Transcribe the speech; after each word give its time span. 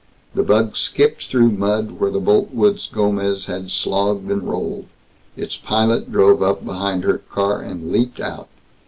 The 0.33 0.41
bug 0.41 0.75
skipped 0.75 1.27
through 1.27 1.51
mud 1.51 1.99
where 1.99 2.09
the 2.09 2.19
Boltwoods' 2.19 2.87
Gomez 2.91 3.45
had 3.45 3.69
slogged 3.69 4.31
and 4.31 4.41
rolled. 4.49 4.87
Its 5.37 5.55
pilot 5.57 6.11
drove 6.11 6.41
up 6.41 6.65
behind 6.65 7.03
her 7.03 7.19
car, 7.19 7.61
and 7.61 7.91
leaped 7.91 8.19
out. 8.19 8.47